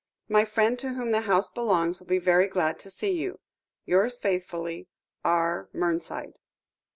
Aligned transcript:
My 0.27 0.45
friend 0.45 0.79
to 0.79 0.93
whom 0.93 1.11
the 1.11 1.21
house 1.21 1.51
belongs, 1.51 1.99
will 1.99 2.07
be 2.07 2.17
very 2.17 2.47
glad 2.47 2.79
to 2.79 2.89
see 2.89 3.11
you. 3.11 3.39
"Yours 3.85 4.19
faithfully, 4.19 4.87
"R. 5.23 5.69
MERNSIDE." 5.73 6.33